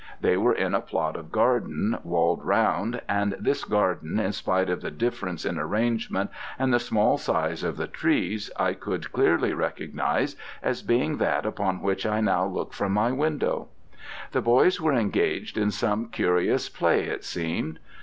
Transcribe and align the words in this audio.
They 0.19 0.35
were 0.35 0.55
in 0.55 0.73
a 0.73 0.81
plot 0.81 1.15
of 1.15 1.31
garden, 1.31 1.95
walled 2.03 2.43
round, 2.43 3.01
and 3.07 3.35
this 3.39 3.63
garden, 3.63 4.19
in 4.19 4.31
spite 4.31 4.67
of 4.67 4.81
the 4.81 4.89
difference 4.89 5.45
in 5.45 5.59
arrangement, 5.59 6.31
and 6.57 6.73
the 6.73 6.79
small 6.79 7.19
size 7.19 7.63
of 7.63 7.77
the 7.77 7.85
trees, 7.85 8.49
I 8.57 8.73
could 8.73 9.11
clearly 9.11 9.53
recognize 9.53 10.35
as 10.63 10.81
being 10.81 11.17
that 11.17 11.45
upon 11.45 11.83
which 11.83 12.07
I 12.07 12.19
now 12.19 12.47
look 12.47 12.73
from 12.73 12.93
my 12.93 13.11
window. 13.11 13.67
The 14.31 14.41
boys 14.41 14.81
were 14.81 14.93
engaged 14.95 15.55
in 15.55 15.69
some 15.69 16.07
curious 16.07 16.67
play, 16.67 17.03
it 17.03 17.23
seemed. 17.23 17.77